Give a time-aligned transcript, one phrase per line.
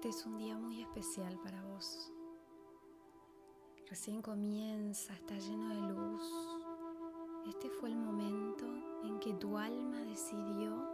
[0.00, 2.10] Este es un día muy especial para vos.
[3.90, 6.22] Recién comienza, está lleno de luz.
[7.46, 8.64] Este fue el momento
[9.04, 10.88] en que tu alma decidió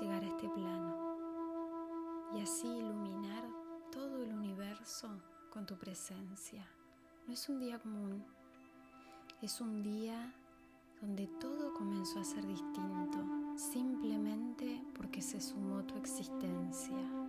[0.00, 1.16] llegar a este plano
[2.32, 3.42] y así iluminar
[3.90, 5.08] todo el universo
[5.52, 6.64] con tu presencia.
[7.26, 8.24] No es un día común,
[9.42, 10.32] es un día
[11.00, 13.18] donde todo comenzó a ser distinto,
[13.56, 17.19] simplemente porque se sumó tu existencia.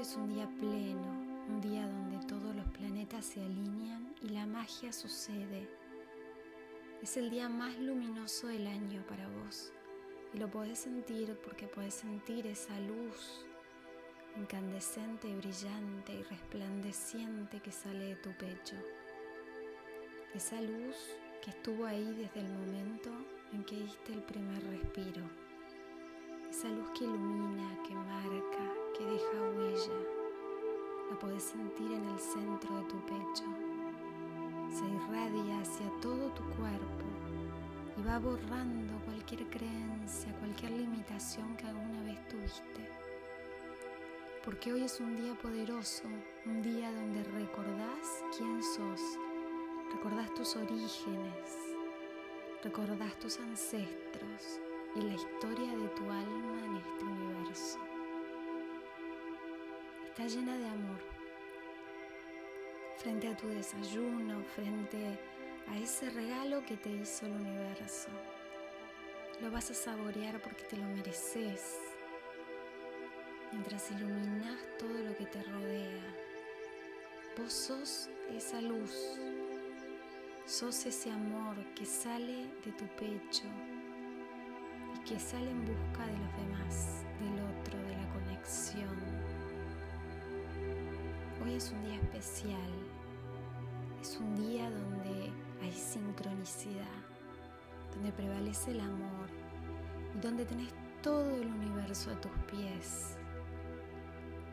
[0.00, 1.10] Es un día pleno,
[1.48, 5.68] un día donde todos los planetas se alinean y la magia sucede.
[7.02, 9.72] Es el día más luminoso del año para vos
[10.32, 13.44] y lo podés sentir porque podés sentir esa luz
[14.36, 18.76] incandescente, brillante y resplandeciente que sale de tu pecho.
[20.32, 20.94] Esa luz
[21.42, 23.10] que estuvo ahí desde el momento
[23.52, 25.47] en que diste el primer respiro.
[26.50, 29.98] Esa luz que ilumina, que marca, que deja huella.
[31.10, 33.44] La podés sentir en el centro de tu pecho.
[34.70, 37.04] Se irradia hacia todo tu cuerpo
[37.98, 42.88] y va borrando cualquier creencia, cualquier limitación que alguna vez tuviste.
[44.42, 46.08] Porque hoy es un día poderoso,
[46.46, 49.02] un día donde recordás quién sos,
[49.92, 51.58] recordás tus orígenes,
[52.62, 54.60] recordás tus ancestros
[54.94, 57.78] y la historia de tu alma en este universo
[60.06, 61.00] está llena de amor.
[62.96, 65.18] Frente a tu desayuno, frente
[65.68, 68.08] a ese regalo que te hizo el universo.
[69.40, 71.78] Lo vas a saborear porque te lo mereces.
[73.52, 76.16] Mientras iluminas todo lo que te rodea.
[77.36, 79.20] Vos sos esa luz.
[80.46, 83.44] Sos ese amor que sale de tu pecho
[85.08, 88.94] que sale en busca de los demás, del otro, de la conexión.
[91.42, 92.70] Hoy es un día especial,
[94.02, 97.00] es un día donde hay sincronicidad,
[97.94, 99.28] donde prevalece el amor
[100.14, 103.16] y donde tenés todo el universo a tus pies,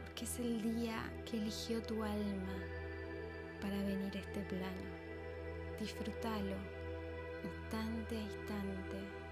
[0.06, 2.56] porque es el día que eligió tu alma
[3.60, 4.88] para venir a este plano.
[5.82, 6.56] Disfrútalo
[7.44, 9.25] instante a instante,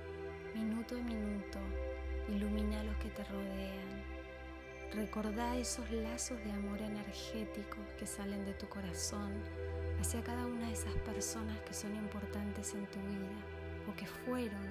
[0.83, 1.59] minuto a minuto,
[2.27, 4.03] ilumina a los que te rodean
[4.93, 9.31] Recordá esos lazos de amor energéticos que salen de tu corazón
[9.99, 13.39] hacia cada una de esas personas que son importantes en tu vida
[13.89, 14.67] o que fueron,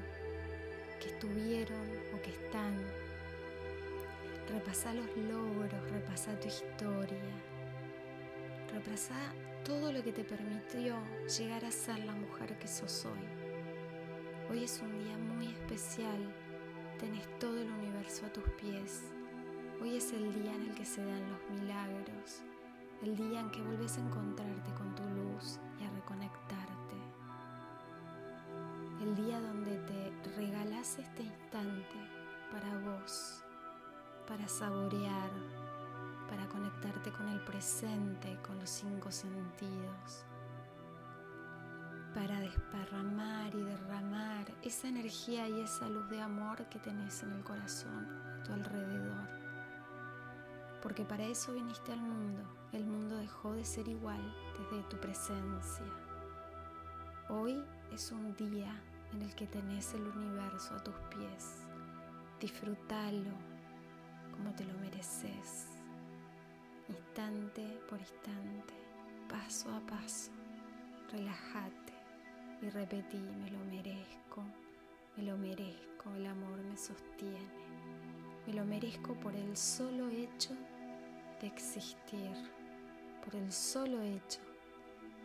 [1.00, 2.76] que estuvieron o que están.
[4.48, 7.32] Repasá los logros, repasá tu historia,
[8.70, 9.16] repasá
[9.64, 10.98] todo lo que te permitió
[11.38, 13.41] llegar a ser la mujer que sos hoy.
[14.52, 16.30] Hoy es un día muy especial,
[17.00, 19.02] tenés todo el universo a tus pies.
[19.80, 22.42] Hoy es el día en el que se dan los milagros,
[23.02, 26.96] el día en que vuelves a encontrarte con tu luz y a reconectarte,
[29.00, 31.96] el día donde te regalas este instante
[32.50, 33.42] para vos,
[34.28, 35.30] para saborear,
[36.28, 40.26] para conectarte con el presente, con los cinco sentidos,
[42.14, 47.42] para desparramar y derramar esa energía y esa luz de amor que tenés en el
[47.44, 48.06] corazón,
[48.40, 49.42] a tu alrededor
[50.82, 52.42] porque para eso viniste al mundo.
[52.72, 54.20] El mundo dejó de ser igual
[54.58, 55.86] desde tu presencia.
[57.28, 58.74] Hoy es un día
[59.12, 61.64] en el que tenés el universo a tus pies.
[62.40, 63.30] Disfrútalo
[64.32, 65.68] como te lo mereces,
[66.88, 68.74] instante por instante,
[69.28, 70.32] paso a paso.
[71.12, 71.91] Relájate
[72.62, 74.44] y repetí, me lo merezco,
[75.16, 77.62] me lo merezco, el amor me sostiene.
[78.46, 80.54] Me lo merezco por el solo hecho
[81.40, 82.30] de existir,
[83.24, 84.40] por el solo hecho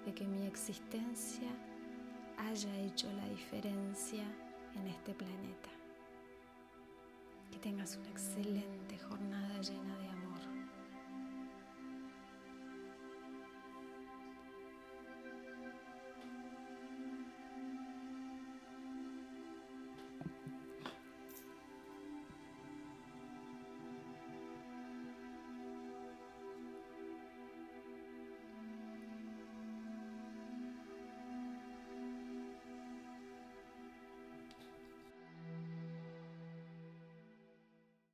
[0.06, 1.50] de que mi existencia
[2.38, 4.24] haya hecho la diferencia
[4.76, 5.70] en este planeta.
[7.52, 10.40] Que tengas una excelente jornada llena de amor.